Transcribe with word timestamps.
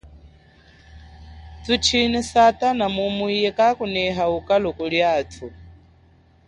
Tuchine 1.65 2.19
satana 2.31 2.85
mumu 2.95 3.25
iye 3.37 3.49
kakuneha 3.57 4.23
ukalu 4.37 4.69
kuli 4.77 4.99
atu. 5.17 5.47